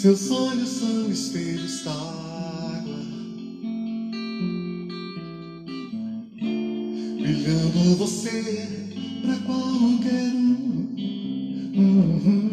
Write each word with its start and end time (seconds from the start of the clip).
Seus 0.00 0.30
olhos 0.30 0.68
são 0.68 1.10
espelhos 1.10 1.82
d'água, 1.82 3.00
brilhando 7.20 7.96
você 7.96 8.86
pra 9.22 9.36
qualquer 9.38 10.32
um. 10.36 10.94
Uhum. 11.74 12.47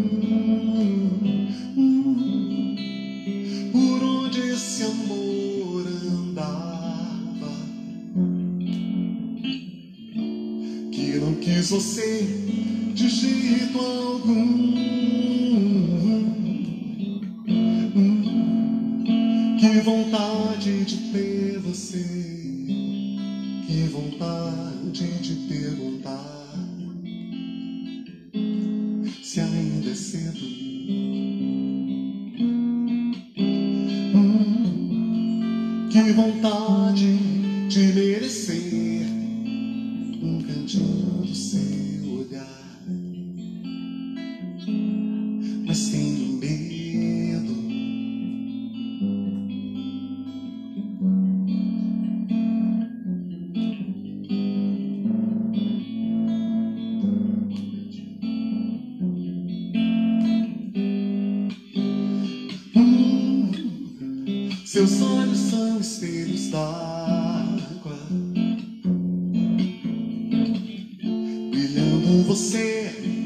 você. 72.35 73.24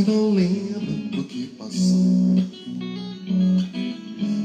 e 0.00 0.10
não 0.10 0.30
lembra 0.32 0.80
do 1.10 1.24
que 1.24 1.46
passou. 1.58 2.36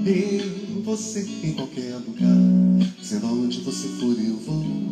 Eu, 0.05 0.81
você, 0.83 1.25
em 1.43 1.53
qualquer 1.53 1.95
lugar, 1.95 2.93
sendo 3.01 3.27
onde 3.27 3.61
você 3.61 3.87
for, 3.87 4.19
eu 4.19 4.37
vou. 4.37 4.84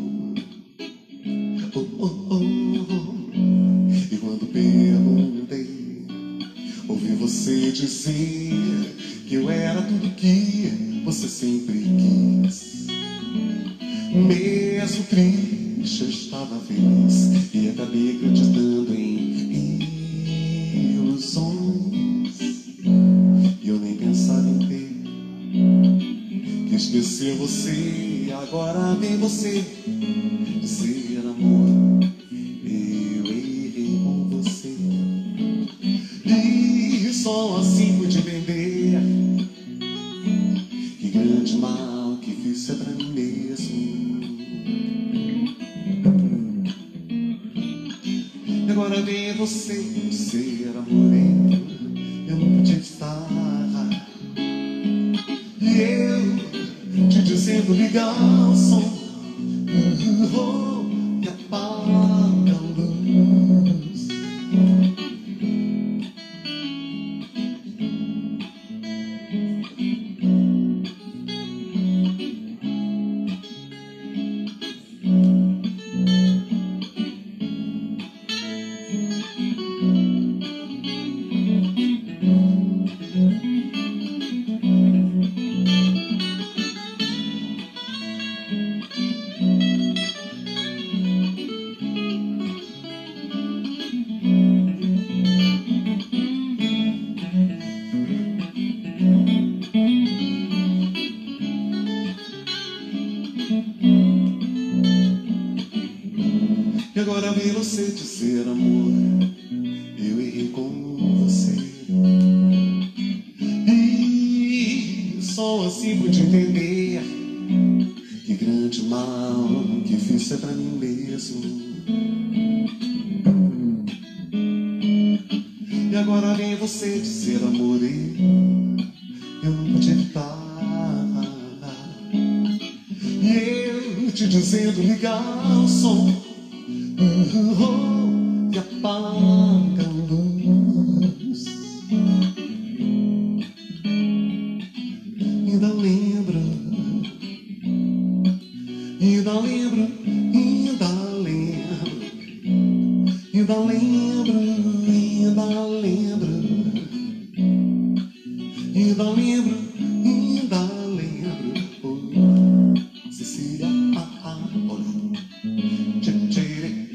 cheating. 166.33 166.92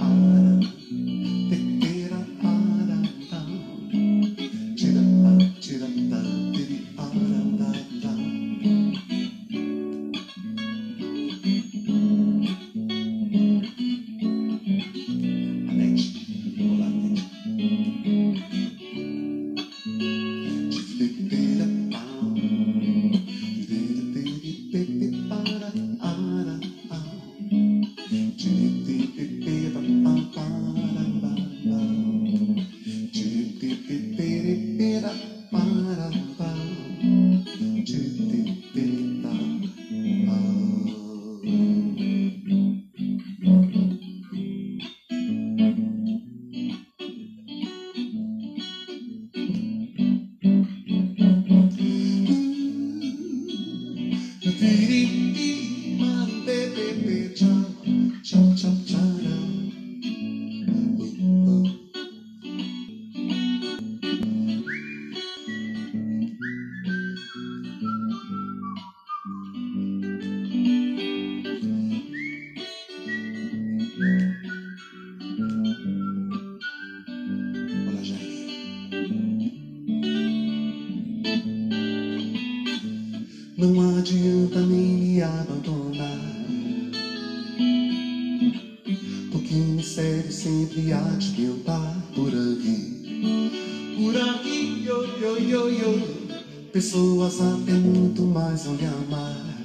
Pessoas 96.72 97.40
até 97.40 97.72
muito 97.72 98.22
mais 98.22 98.64
vão 98.64 98.76
lhe 98.76 98.84
amar. 98.84 99.58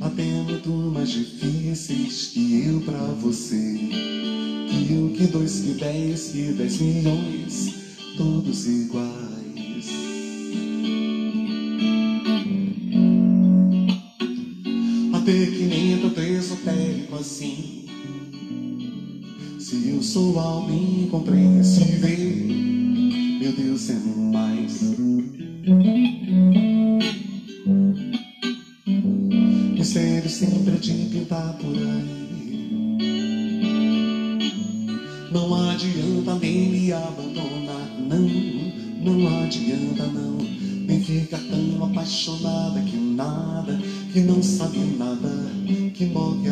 Até 0.00 0.22
muito 0.22 0.70
mais 0.70 1.10
difíceis 1.10 2.26
que 2.28 2.64
eu 2.66 2.80
pra 2.80 2.98
você. 3.20 3.78
Que 4.68 4.92
eu, 4.92 5.12
que 5.16 5.26
dois, 5.26 5.60
que 5.60 5.74
dez, 5.74 6.30
que 6.30 6.52
dez 6.52 6.80
milhões 6.80 7.74
Todos 8.16 8.66
iguais. 8.66 9.88
Até 15.12 15.46
que 15.46 15.64
nem 15.64 16.10
tão 16.10 16.22
esotérico 16.22 17.16
assim. 17.16 17.86
Se 19.58 19.88
eu 19.88 20.02
sou 20.02 20.38
alguém 20.38 21.08
compreensível 21.10 22.73
meu 23.44 23.52
Deus 23.52 23.90
é 23.90 23.94
mais. 24.32 24.96
Mistério 29.76 30.30
sempre 30.30 30.78
te 30.78 30.92
pintar 31.12 31.52
por 31.58 31.76
aí. 31.76 32.24
Não 35.30 35.54
adianta 35.70 36.34
nem 36.36 36.70
me 36.70 36.92
abandonar, 36.92 37.86
não. 38.08 38.26
Não 39.04 39.42
adianta, 39.42 40.06
não. 40.06 40.38
Nem 40.86 41.04
ficar 41.04 41.40
tão 41.40 41.84
apaixonada 41.84 42.80
que 42.80 42.96
nada, 42.96 43.78
que 44.10 44.20
não 44.20 44.42
sabe 44.42 44.78
nada, 44.96 45.28
que 45.92 46.06
morre 46.06 46.48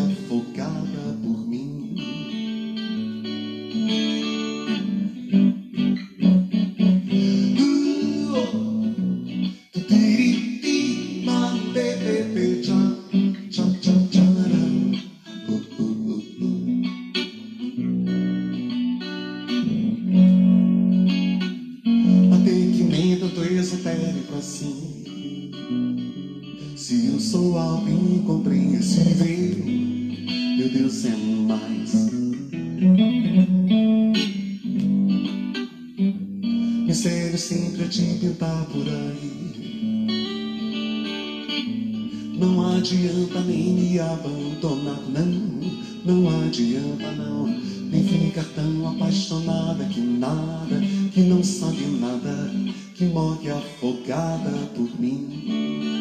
nem 43.52 43.75
me 43.75 44.00
abandonar, 44.00 44.99
não, 45.11 46.25
não 46.25 46.44
adianta 46.44 47.12
não. 47.12 47.47
Nem 47.47 48.02
ficar 48.04 48.44
tão 48.54 48.88
apaixonada 48.88 49.85
que 49.85 50.00
nada, 50.00 50.80
que 51.12 51.21
não 51.21 51.42
sabe 51.44 51.85
nada, 52.00 52.50
que 52.94 53.04
morre 53.04 53.50
afogada 53.50 54.50
por 54.75 54.88
mim. 54.99 55.91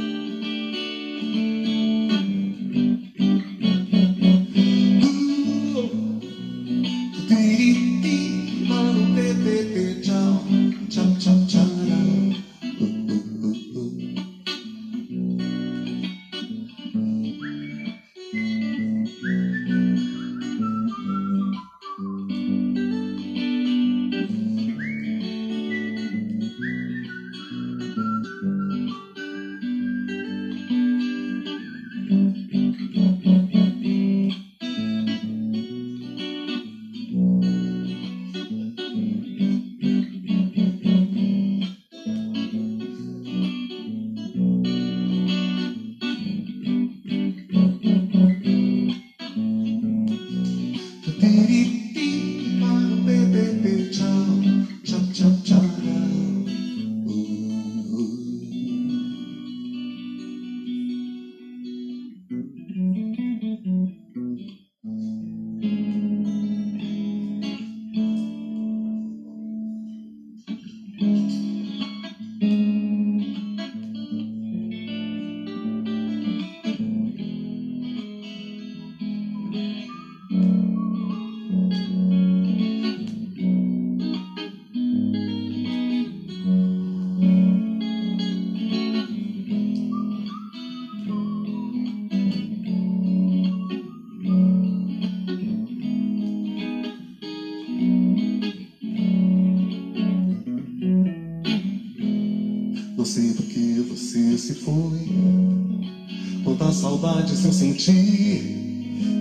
Saudades 107.42 107.46
eu 107.46 107.54
senti. 107.54 108.58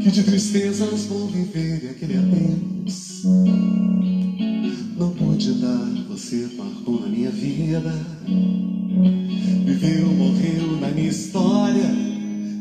Que 0.03 0.11
de 0.11 0.23
tristezas 0.23 1.05
vou 1.05 1.27
viver 1.27 1.85
e 1.85 1.89
aquele 1.89 2.17
adeus. 2.17 3.23
Não 4.97 5.11
pude 5.11 5.53
dar, 5.55 6.07
você 6.09 6.49
marcou 6.57 7.01
na 7.01 7.09
minha 7.09 7.31
vida. 7.31 7.93
Viveu, 9.65 10.07
morreu 10.07 10.81
na 10.81 10.89
minha 10.89 11.09
história. 11.09 11.91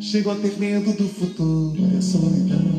Chego 0.02 0.32
a 0.32 0.36
ter 0.36 0.58
medo 0.60 0.94
do 0.94 1.08
futuro 1.08 1.78
a 1.98 2.02
solidão. 2.02 2.79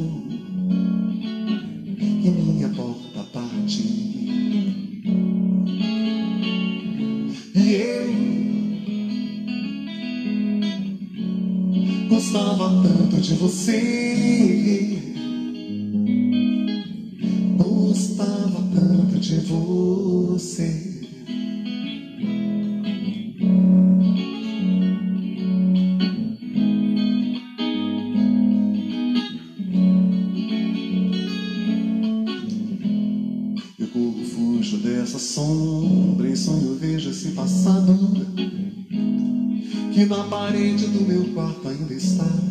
Gostava 17.57 18.63
tanto 18.75 19.19
de 19.21 19.37
você. 19.37 20.91
Eu 33.79 33.87
corro, 33.89 34.25
fujo 34.25 34.79
dessa 34.79 35.19
sombra. 35.19 36.29
Em 36.29 36.35
sonho 36.35 36.75
vejo 36.75 37.11
esse 37.11 37.29
passado 37.31 37.97
que 39.93 40.05
na 40.07 40.25
parede 40.25 40.87
do 40.87 41.03
meu 41.03 41.25
quarto 41.35 41.69
ainda 41.69 41.95
está. 41.95 42.50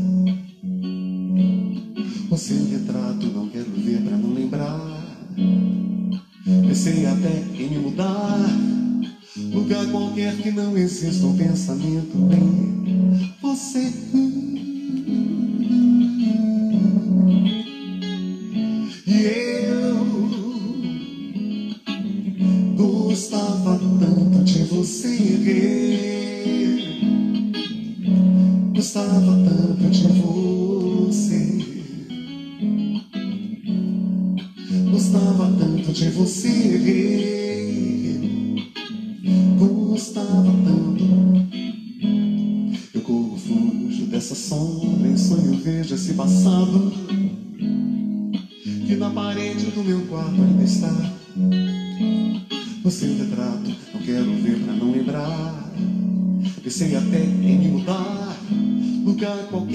Até 7.20 7.68
me 7.68 7.78
mudar, 7.80 8.50
lugar 9.52 9.86
qualquer 9.92 10.38
que 10.38 10.52
não 10.52 10.78
exista 10.78 11.26
um 11.26 11.36
pensamento 11.36 12.18
em 12.32 13.36
você. 13.42 14.29
Não 59.52 59.66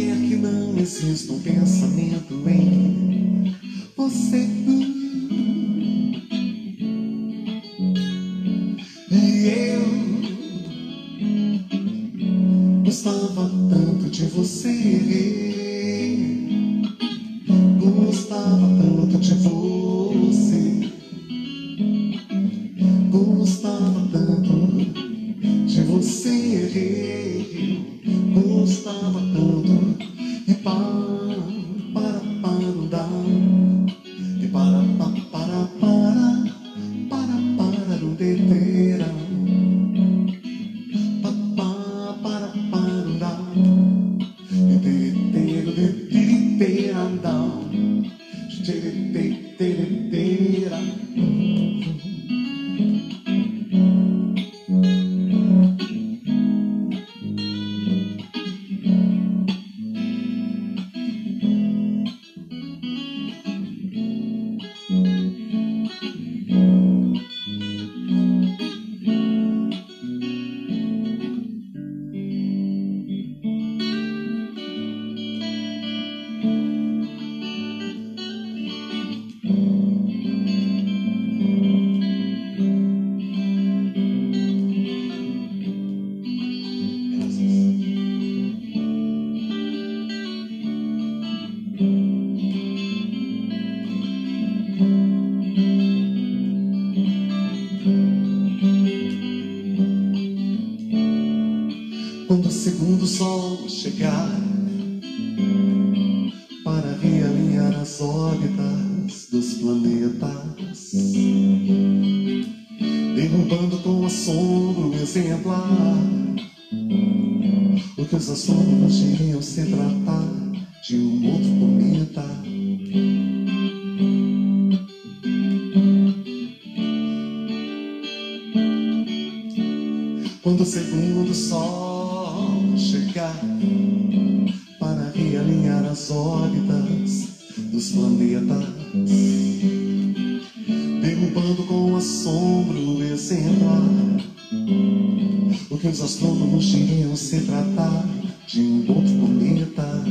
se 147.17 147.41
tratar 147.43 148.05
de 148.47 148.61
um 148.61 148.85
outro 148.89 149.15
cometa. 149.21 150.05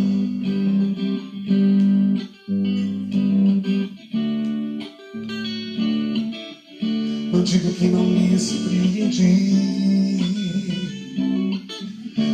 Não 7.31 7.43
digo 7.43 7.73
que 7.73 7.87
não 7.87 8.05
me 8.05 8.39
surpreendi. 8.39 9.53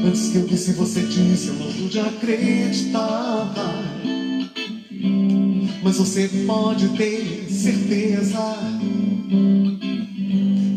Antes 0.05 0.29
que 0.29 0.38
eu 0.38 0.47
visse 0.47 0.73
você 0.73 1.01
disse, 1.01 1.47
eu 1.47 1.53
não 1.55 1.73
pude 1.73 1.99
acreditar. 1.99 3.53
Mas 5.82 5.97
você 5.97 6.29
pode 6.45 6.89
ter 6.89 7.47
certeza 7.49 8.55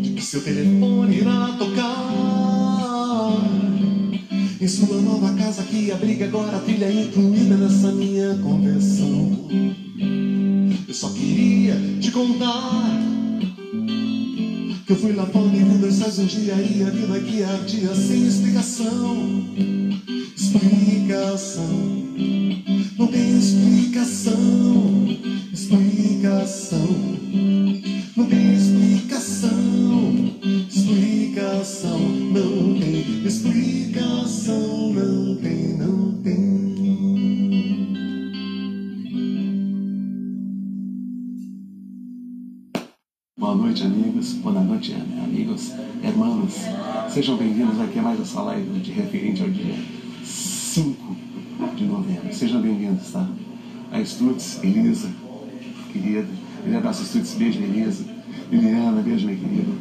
de 0.00 0.10
que 0.10 0.22
seu 0.22 0.42
telefone 0.42 0.71
casa 5.44 5.64
que 5.64 5.90
abriga 5.90 6.24
agora 6.26 6.56
a 6.56 6.60
trilha 6.60 6.92
incluída 6.92 7.56
nessa 7.56 7.90
minha 7.90 8.38
conversão. 8.38 9.48
Eu 10.86 10.94
só 10.94 11.10
queria 11.10 11.74
te 12.00 12.12
contar 12.12 12.84
que 14.86 14.92
eu 14.92 14.96
fui 14.96 15.12
lá 15.14 15.26
fora 15.26 15.48
dois 15.80 15.94
céus 15.94 16.18
um 16.20 16.26
dia 16.26 16.54
e 16.54 16.84
a 16.84 16.90
vida 16.90 17.20
que 17.20 17.42
ardia 17.42 17.92
sem 17.92 18.28
explicação. 18.28 19.44
Explicação. 20.36 21.66
Não 22.96 23.06
tem 23.08 23.38
explicação. 23.38 25.18
Explicação. 25.52 26.88
Sejam 47.08 47.36
bem-vindos 47.36 47.80
aqui 47.80 48.00
a 48.00 48.02
mais 48.02 48.20
essa 48.20 48.42
live 48.42 48.80
de 48.80 48.90
referente 48.90 49.42
ao 49.42 49.48
dia 49.48 49.76
5 50.24 51.16
de 51.76 51.84
novembro. 51.84 52.34
Sejam 52.34 52.60
bem-vindos, 52.60 53.12
tá? 53.12 53.28
A 53.92 54.04
Stutz, 54.04 54.58
Elisa, 54.62 55.08
querida. 55.92 56.26
Ele 56.64 56.76
abraço, 56.76 57.04
Stutz. 57.04 57.34
Beijo, 57.34 57.60
Elisa. 57.60 58.04
Liliana, 58.50 59.00
beijo, 59.02 59.26
minha 59.26 59.38
querida. 59.38 59.72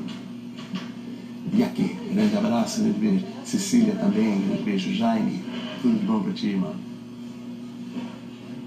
E 1.52 1.64
aqui, 1.64 1.96
grande 2.14 2.38
abraço, 2.38 2.82
grande 2.82 3.00
beijo. 3.00 3.26
Cecília 3.44 3.96
também, 3.96 4.42
grande 4.42 4.62
beijo. 4.62 4.94
Jaime, 4.94 5.42
tudo 5.82 5.98
de 5.98 6.06
bom 6.06 6.22
pra 6.22 6.32
ti, 6.32 6.56
mano. 6.56 6.76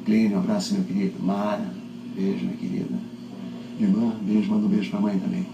Clênio, 0.05 0.39
abraço, 0.39 0.75
meu 0.75 0.83
querido. 0.83 1.23
Mara, 1.23 1.73
beijo, 2.17 2.45
minha 2.45 2.57
querida. 2.57 2.99
Irmã, 3.79 4.17
beijo, 4.21 4.51
manda 4.51 4.67
um 4.67 4.69
beijo 4.69 4.91
pra 4.91 5.01
mãe 5.01 5.17
também. 5.17 5.47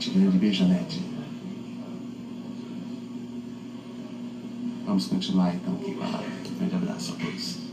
Anete, 0.00 0.10
grande 0.10 0.38
beijo, 0.38 0.64
Anete. 0.64 1.02
Vamos 4.86 5.06
continuar 5.08 5.54
então 5.54 5.74
aqui 5.74 5.92
com 5.92 6.04
a 6.04 6.08
live. 6.08 6.48
Um 6.48 6.58
grande 6.58 6.74
abraço 6.74 7.12
a 7.12 7.16
todos. 7.22 7.69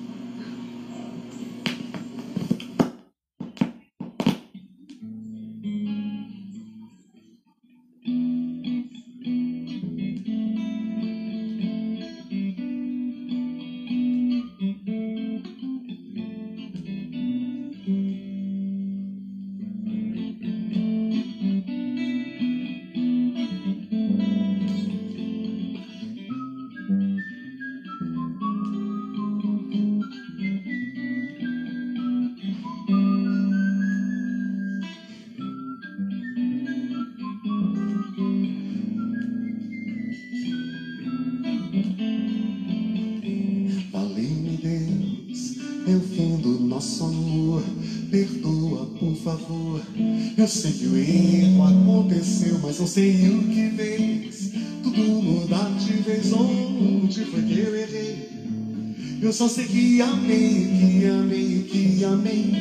Só 59.37 59.47
sei 59.47 59.67
que 59.67 60.01
amei, 60.01 60.67
que 60.79 61.05
amei, 61.05 61.63
que 61.69 62.03
amei. 62.03 62.55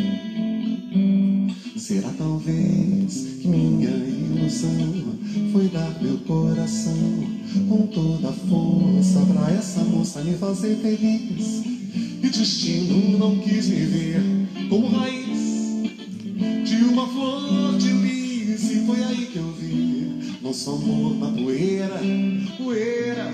Será 1.75 2.11
talvez 2.19 3.39
que 3.41 3.49
minha 3.49 3.89
ilusão 3.89 5.17
foi 5.55 5.69
dar 5.69 5.91
meu 6.03 6.19
coração 6.19 6.93
com 7.67 7.87
toda 7.87 8.29
a 8.29 8.33
força 8.33 9.21
pra 9.21 9.53
essa 9.53 9.85
moça 9.85 10.21
me 10.21 10.37
fazer 10.37 10.77
feliz. 10.77 11.65
E 12.23 12.29
destino 12.29 13.17
não 13.21 13.39
quis 13.39 13.69
me 13.69 13.87
ver 13.87 14.21
como 14.69 14.89
raiz 14.89 15.81
de 16.63 16.85
uma 16.85 17.09
flor 17.09 17.79
de 17.79 17.89
lis. 17.91 18.71
E 18.71 18.85
foi 18.85 19.03
aí 19.03 19.25
que 19.33 19.39
eu 19.39 19.51
vi 19.55 20.37
nosso 20.43 20.73
amor 20.73 21.17
na 21.17 21.43
poeira, 21.43 22.03
poeira. 22.59 23.33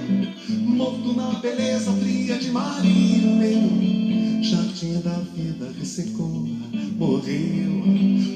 Morto 0.48 1.12
na 1.14 1.38
beleza 1.40 1.92
fria 1.92 2.36
de 2.36 2.50
Maria, 2.50 3.26
meu 3.26 4.42
jardim 4.42 5.00
da 5.00 5.18
vida 5.34 5.72
ressecou, 5.78 6.46
morreu. 6.98 7.70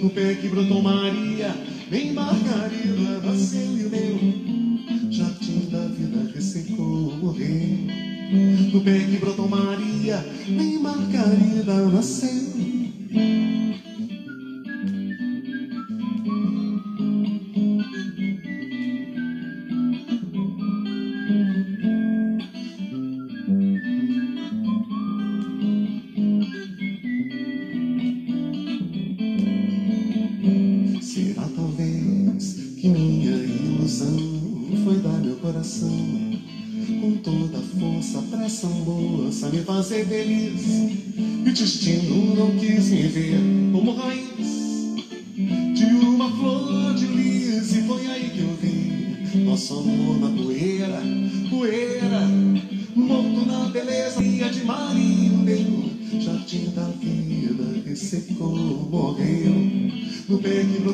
No 0.02 0.10
pé 0.10 0.34
que 0.34 0.48
brotou 0.48 0.82
Maria, 0.82 1.54
nem 1.90 2.12
Margarida 2.12 3.20
nasceu 3.24 3.76
e 3.76 3.88
meu 3.88 5.10
jardim 5.10 5.68
da 5.70 5.86
vida 5.86 6.30
ressecou, 6.32 7.16
morreu. 7.16 7.78
No 8.72 8.80
pé 8.82 8.98
que 9.00 9.18
brotou 9.18 9.48
Maria, 9.48 10.24
nem 10.46 10.78
Margarida 10.78 11.88
nasceu. 11.90 13.45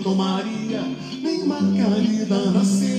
tomaria, 0.02 0.82
nem 1.22 1.46
margarida 1.46 2.50
nasceria. 2.50 2.91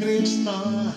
Krishna. 0.00 0.94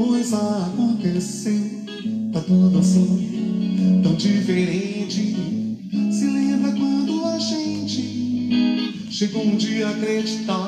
coisa 0.00 0.38
aconteceu. 0.66 1.60
Tá 2.32 2.40
tudo 2.40 2.78
assim, 2.78 4.00
tão 4.02 4.14
diferente. 4.14 5.36
Se 6.10 6.26
lembra 6.26 6.72
quando 6.72 7.24
a 7.26 7.38
gente 7.38 9.10
chegou 9.10 9.42
um 9.42 9.56
dia 9.56 9.88
a 9.88 9.90
acreditar. 9.90 10.59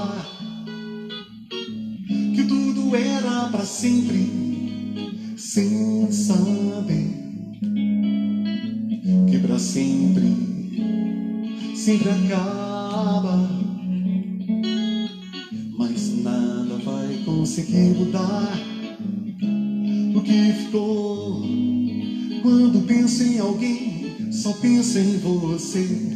penso 24.62 24.96
em 24.96 25.18
você. 25.18 26.11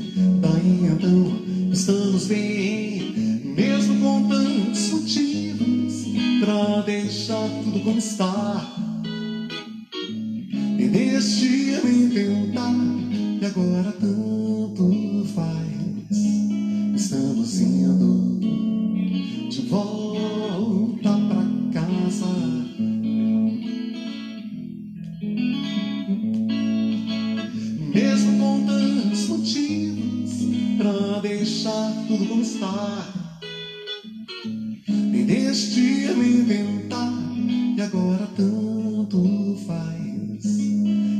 Agora 37.87 38.27
tanto 38.37 39.57
faz. 39.67 40.45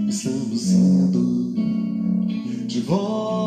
Estamos 0.09 0.73
indo 0.73 1.55
de 2.67 2.81
volta 2.81 3.46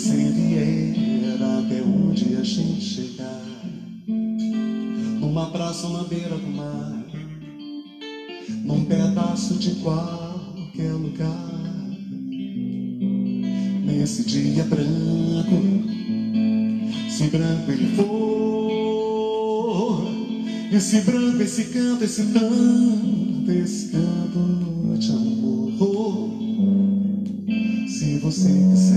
se 0.00 0.08
você 0.08 0.30
vier 0.30 0.94
até 1.58 1.82
onde 1.82 2.34
a 2.34 2.42
gente 2.42 2.80
chegar, 2.80 3.44
numa 5.20 5.50
praça 5.50 5.86
ou 5.86 5.92
na 5.92 6.04
beira 6.04 6.38
do 6.38 6.46
mar, 6.56 7.04
num 8.64 8.86
pedaço 8.86 9.54
de 9.58 9.72
qualquer 9.82 10.92
lugar, 10.92 11.50
nesse 13.84 14.24
dia 14.24 14.64
branco, 14.64 15.60
se 17.10 17.24
branco 17.24 17.70
ele 17.70 17.94
for, 17.94 18.80
esse 20.72 21.02
branco, 21.02 21.42
esse 21.42 21.64
canto, 21.64 22.04
esse 22.04 22.24
canto, 22.24 23.52
esse 23.52 23.88
canto 23.88 24.96
de 24.98 25.10
amor. 25.10 26.30
Se 27.86 28.16
você 28.18 28.48
quiser 28.48 28.89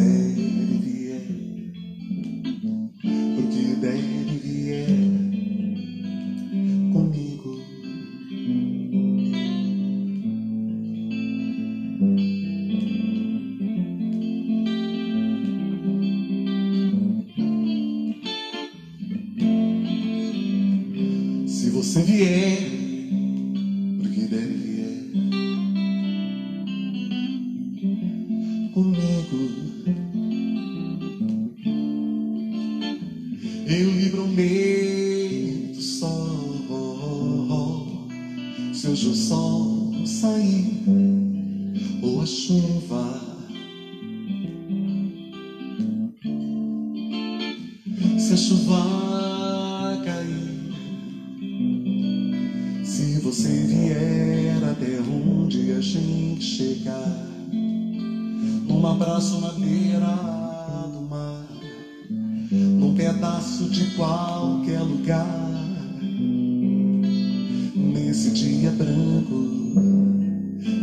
branco, 68.83 69.39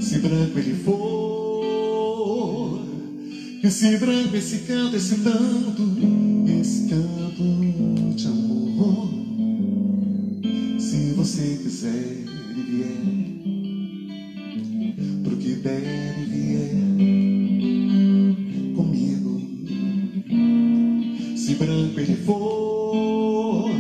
se 0.01 0.19
branco 0.19 0.59
ele 0.59 0.75
for, 0.75 2.81
esse 3.63 3.97
branco, 3.99 4.35
esse 4.37 4.59
canto, 4.61 4.97
esse 4.97 5.17
tanto, 5.17 5.83
esse 6.61 6.89
canto 6.89 7.43
de 8.17 8.27
amor, 8.27 9.11
se 10.79 11.13
você 11.13 11.59
quiser 11.63 12.25
e 12.57 12.63
vier, 12.71 12.97
pro 15.23 15.37
que 15.37 15.57
der 15.57 16.17
e 16.19 16.25
vier 16.25 16.71
comigo. 18.75 19.43
Se 21.37 21.55
branco 21.55 22.01
ele 22.01 22.17
for, 22.25 23.71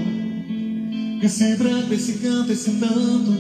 esse 1.22 1.56
branco, 1.56 1.94
esse 1.94 2.12
canto, 2.14 2.52
esse 2.52 2.70
tanto, 2.72 3.39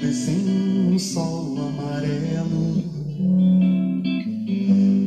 descendo 0.00 0.50
um 0.50 0.98
sol 0.98 1.56
amarelo. 1.58 2.84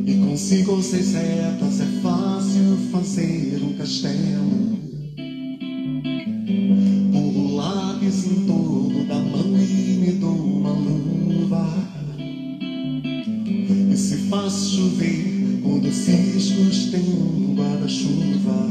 E 0.06 0.14
consigo 0.26 0.72
ou 0.72 0.82
seis 0.82 1.12
retas 1.12 1.80
é 1.80 1.86
fácil 2.02 2.76
fazer 2.90 3.60
um 3.62 3.72
castelo. 3.74 4.78
Puro 7.12 7.38
o 7.38 7.56
lápis 7.56 8.26
em 8.26 8.46
torno 8.46 9.04
da 9.06 9.16
mão 9.16 9.58
e 9.58 9.98
me 10.00 10.12
dou 10.12 10.34
uma 10.34 10.72
luva. 10.72 11.68
E 13.92 13.96
se 13.96 14.16
faz 14.28 14.70
chover 14.70 15.60
quando 15.62 15.92
ciscos 15.92 16.90
tem 16.90 17.00
um 17.00 17.54
guarda-chuva. 17.54 18.70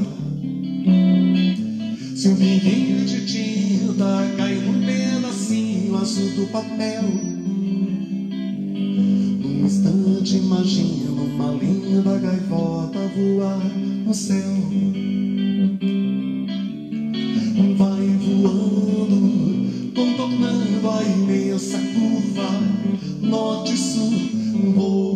Se 2.16 2.28
um 2.28 2.36
pinguinho 2.36 3.06
de 3.06 3.26
tinta 3.26 4.34
cai 4.36 4.56
no 4.56 4.79
azul 6.02 6.30
do 6.30 6.46
papel. 6.48 7.04
Num 9.42 9.66
instante 9.66 10.38
imagino 10.38 11.24
uma 11.24 11.52
linda 11.52 12.18
gaivota 12.18 13.00
voar 13.16 13.60
no 14.06 14.14
céu. 14.14 14.56
Vai 17.78 18.08
voando, 18.24 19.94
contornando 19.94 20.90
a 20.90 21.04
imensa 21.04 21.78
curva, 21.78 22.50
norte-sul, 23.22 24.14
vou. 24.76 25.09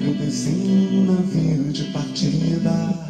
Velho 0.00 0.14
vizinho, 0.14 1.12
navio 1.12 1.70
de 1.70 1.84
partida. 1.92 3.09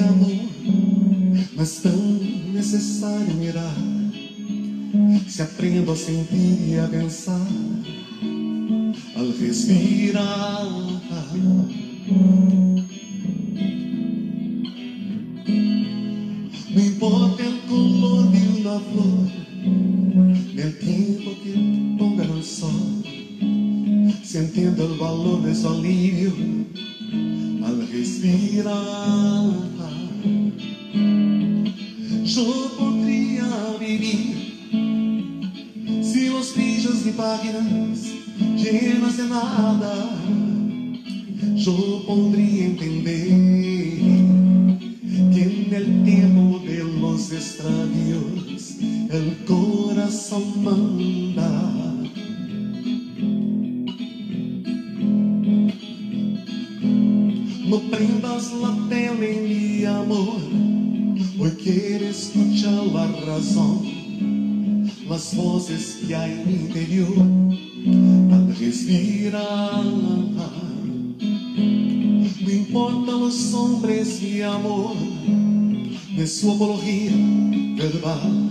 amor, 0.00 0.48
mas 1.56 1.80
tão 1.82 1.96
necessário 2.52 3.42
irá. 3.42 3.74
Se 5.28 5.42
aprendo 5.42 5.90
a 5.92 5.96
sentir 5.96 6.68
e 6.68 6.78
a 6.78 6.86
pensar, 6.88 7.46
ao 9.16 9.30
respirar. 9.38 10.66
Não 16.70 16.84
importa 16.84 17.42
o 17.42 17.58
color 17.68 18.30
de 18.30 18.60
uma 18.60 18.80
flor, 18.80 19.30
nem 20.54 20.66
o 20.66 20.72
tempo 20.72 21.34
que 21.42 21.96
ponga 21.98 22.24
no 22.24 22.42
sol, 22.42 23.02
se 24.22 24.38
o 24.84 24.96
valor 24.96 25.42
desse 25.42 25.66
alívio. 25.66 26.66
respirar. 27.96 29.55
nada. 39.54 40.05
suo 76.36 76.54
colorire 76.54 77.16
verbal 77.76 78.45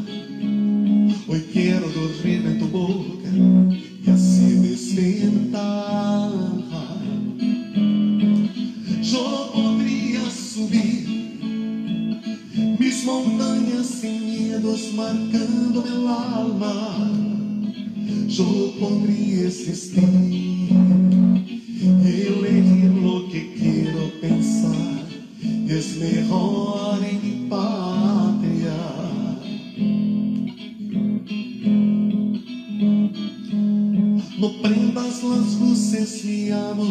No 34.45 34.51
prendas 34.61 35.23
las 35.23 35.59
luces, 35.59 36.23
mi 36.23 36.51
amor, 36.51 36.87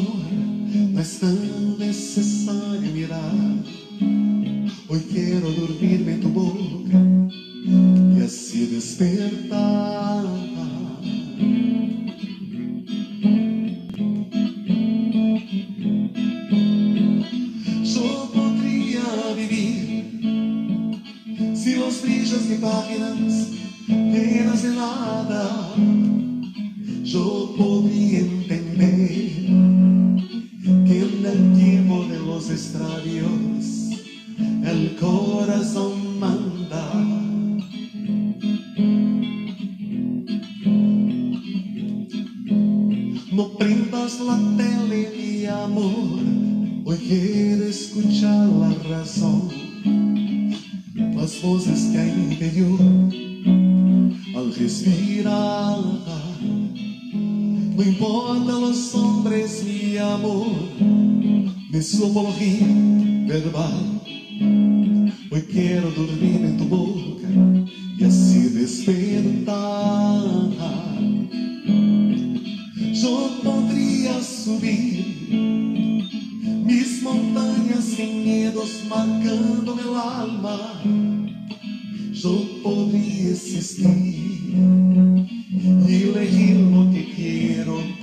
no 0.93 1.01
están. 1.01 1.74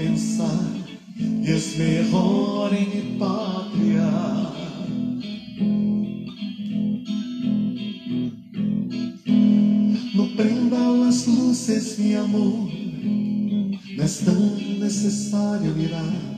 pensar 0.02 0.50
y 1.18 1.52
es 1.52 1.78
mejor 1.78 2.74
en 2.74 3.20
patria. 3.20 4.10
No 10.16 10.24
prenda 10.36 10.90
las 11.04 11.28
luces, 11.28 12.00
mi 12.00 12.16
amor, 12.16 12.70
no 13.98 14.04
es 14.04 14.20
tan 14.26 14.80
necesario 14.80 15.72
mirar. 15.76 16.31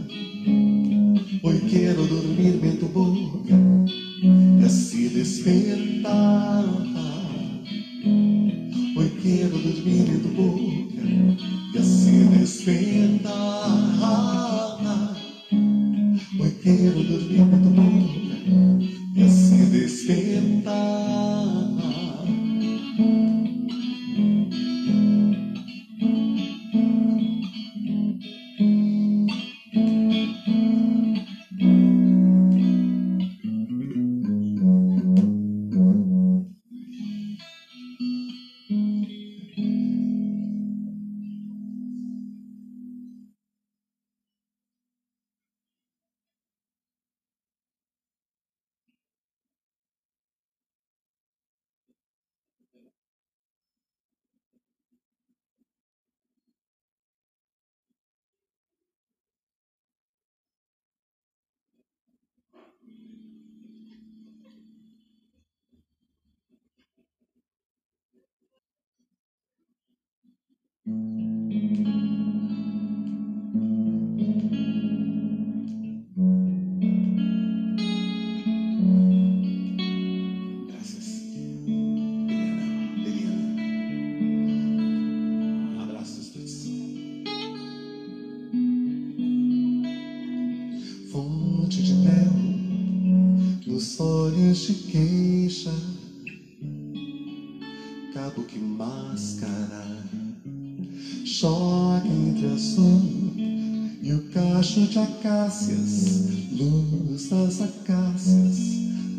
Cacho 104.74 104.88
de 104.88 104.98
acácias, 104.98 106.30
luz 106.52 107.30
das 107.30 107.62
acácias. 107.62 108.58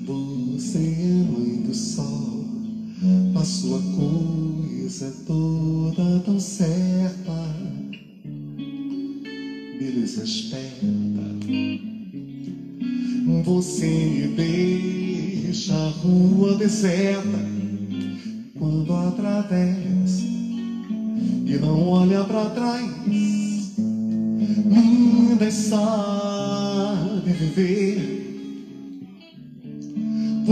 Você 0.05 0.79
é 0.79 1.25
mãe 1.31 1.63
do 1.63 1.73
sol, 1.73 2.45
a 3.41 3.45
sua 3.45 3.81
coisa 3.97 5.07
é 5.07 5.13
toda 5.25 5.44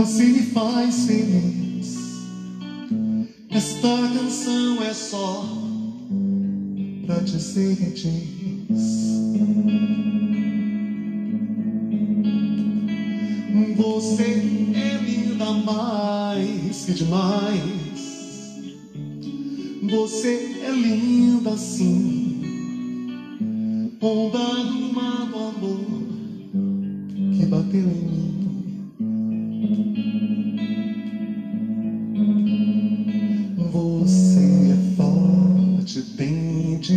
Você 0.03 0.25
me 0.25 0.41
faz 0.41 1.05
feliz. 1.05 1.97
Esta 3.49 4.09
canção 4.13 4.83
é 4.83 4.93
só 4.93 5.47
pra 7.05 7.19
dizer 7.19 7.77
que 7.77 7.85
diz. 7.91 8.83
Você 13.77 14.23
é 14.75 14.97
linda 15.05 15.51
mais 15.53 16.83
que 16.85 16.91
demais. 16.91 18.59
Você 19.89 20.59
é 20.65 20.69
linda 20.69 21.51
assim. 21.51 22.41
Onda 24.01 24.37
do 24.65 24.99
amor 24.99 25.79
que 27.37 27.45
bateu 27.45 27.79
em 27.79 27.85
mim. 27.85 28.42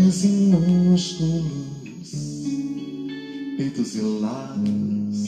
Dentes 0.06 0.24
e 0.24 0.28
músculos, 0.28 2.12
peitos 3.56 3.96
e 3.96 4.00
lábios. 4.00 5.26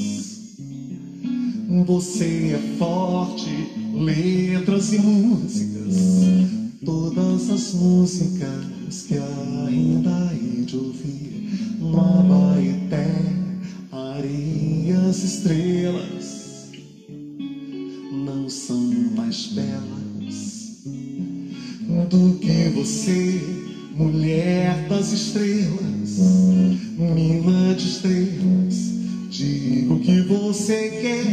Você 1.85 2.55
é 2.55 2.77
forte, 2.79 3.51
letras 3.95 4.93
e 4.93 4.99
músicas, 4.99 5.97
todas 6.85 7.51
as 7.51 7.75
músicas 7.75 9.03
que 9.09 9.19
ainda 9.67 10.33
hei 10.33 10.65
de 10.65 10.77
ouvir 10.77 11.77
no 11.81 12.01
Abaeté, 12.01 13.09
areias, 13.91 15.25
estrelas 15.25 16.28
das 24.99 25.13
estrelas, 25.13 26.19
mina 26.99 27.73
de 27.77 27.87
estrelas. 27.87 28.75
Digo 29.31 29.95
o 29.95 30.01
que 30.01 30.23
você 30.23 30.91
quer, 31.01 31.25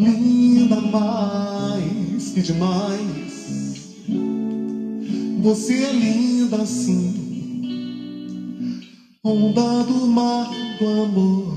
linda 0.00 0.80
mais 0.80 2.30
que 2.30 2.40
demais. 2.40 3.92
Você 5.42 5.74
é 5.74 5.92
linda 5.92 6.62
assim, 6.62 7.60
onda 9.22 9.84
do 9.84 10.06
mar 10.06 10.50
do 10.78 11.02
amor 11.02 11.53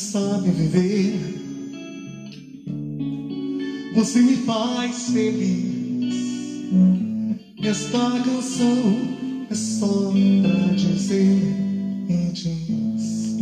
sabe 0.00 0.50
viver. 0.50 1.14
Você 3.94 4.20
me 4.20 4.36
faz 4.36 5.10
feliz. 5.10 6.14
Esta 7.62 8.22
canção 8.24 8.96
é 9.50 9.54
só 9.54 10.10
pra 10.10 10.74
dizer 10.74 11.42
e 12.08 12.32
diz. 12.32 13.36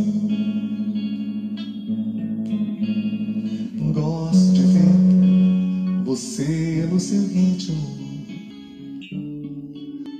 Gosto 3.93 4.53
de 4.53 4.61
ver 4.63 6.03
você 6.03 6.87
no 6.91 6.99
seu 6.99 7.25
ritmo, 7.29 7.97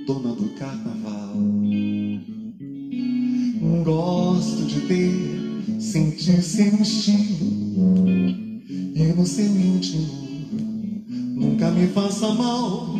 dona 0.06 0.34
do 0.34 0.48
carnaval. 0.58 1.36
Gosto 3.84 4.64
de 4.64 4.80
ter, 4.82 5.39
sentir 5.90 6.40
seu 6.40 6.72
estilo 6.80 8.06
e 8.94 9.12
no 9.16 9.26
seu 9.26 9.44
íntimo 9.44 10.06
nunca 11.34 11.68
me 11.72 11.88
faça 11.88 12.32
mal. 12.32 12.94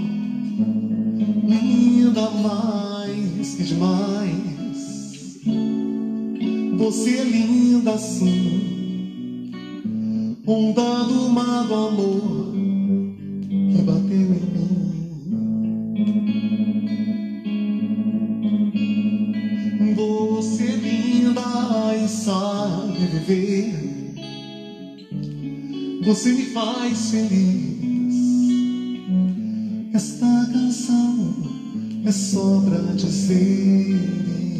Linda 1.46 2.30
mais 2.30 3.54
que 3.54 3.62
demais. 3.62 5.38
Você 6.78 7.18
é 7.18 7.24
linda 7.24 7.92
assim, 7.94 9.52
onda 10.44 11.04
do 11.04 11.28
mar 11.28 11.68
do 11.68 11.74
amor 11.74 12.59
Você 26.10 26.32
me 26.32 26.46
faz 26.46 27.12
feliz. 27.12 28.14
Esta 29.94 30.26
canção 30.52 31.36
é 32.04 32.10
só 32.10 32.60
pra 32.62 32.78
dizer 32.94 34.59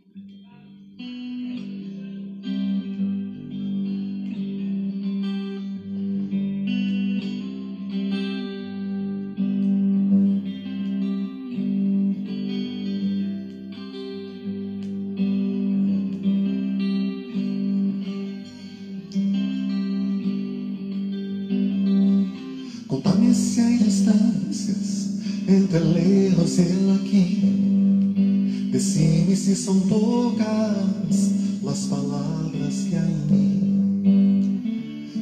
se 29.41 29.55
são 29.55 29.79
poucas 29.81 31.31
as 31.67 31.85
palavras 31.87 32.75
que 32.87 32.95
há 32.95 33.03
em 33.03 33.25
mim. 33.31 34.59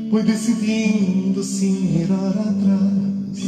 Fui 0.09 0.23
decidindo 0.23 1.41
sim 1.41 1.93
mirar 1.93 2.27
atrás, 2.27 3.39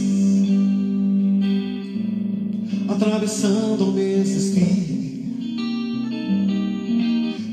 atravessando 2.88 3.92
meses 3.92 4.56
meu 4.56 4.66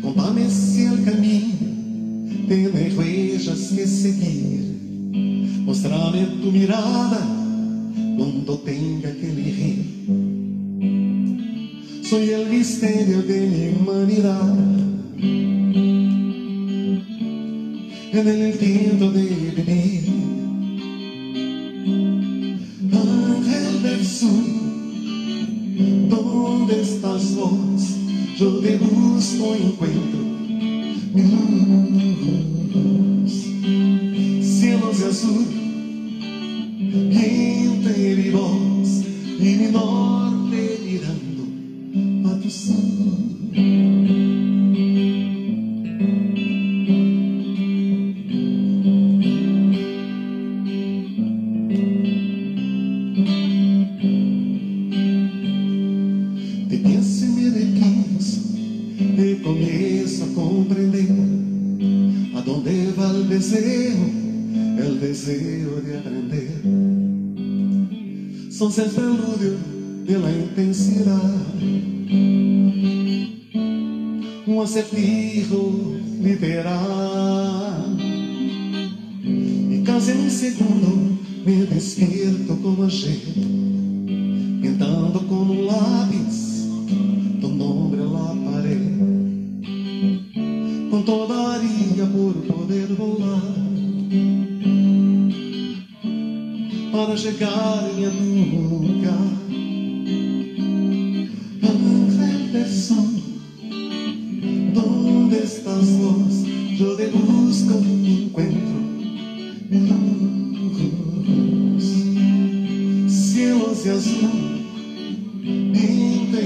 Contame-se 0.00 0.86
o 0.86 1.04
caminho, 1.04 2.46
teme 2.46 2.86
igrejas 2.86 3.70
que 3.70 3.84
seguir. 3.84 4.78
Mostrame 5.64 6.24
tu 6.40 6.52
mirada 6.52 7.20
quando 8.16 8.58
tenga 8.58 9.10
que 9.10 9.26
elegir. 9.26 9.98
Soy 12.08 12.30
el 12.30 12.47
misterio 12.58 13.22
de 13.22 13.40
mi 13.46 13.68
humanidad. 13.68 14.52
En 18.12 18.26
el 18.26 18.58
tiempo 18.58 19.04
de 19.12 19.52
venir, 19.56 20.04
ángel 22.92 23.82
del 23.84 24.04
sol, 24.04 24.44
¿dónde 26.08 26.80
estás 26.82 27.36
vos? 27.36 27.82
Yo 28.36 28.60
de 28.60 28.76
busco 28.76 29.54
encuentro 29.54 30.20
mi 31.14 31.22
amor. 31.22 32.57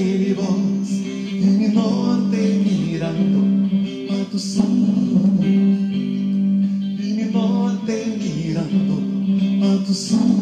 E 0.05 0.35
voz 0.35 0.91
en 0.91 1.75
norte 1.75 2.37
mirando 2.65 3.41
a 4.11 4.25
tu 4.33 4.39
e 6.99 7.15
me 7.15 7.23
el 7.23 7.33
norte 7.33 7.95
mirando 8.19 8.95
a 9.65 9.85
tu. 9.85 10.42